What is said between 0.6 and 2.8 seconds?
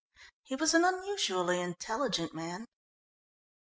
an unusually intelligent man."